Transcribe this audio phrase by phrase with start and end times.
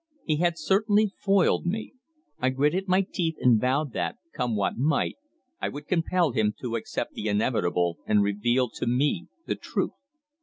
[0.23, 1.93] He had certainly foiled me.
[2.39, 5.17] I gritted my teeth and vowed that, come what might,
[5.61, 9.93] I would compel him to accept the inevitable and reveal to me the truth.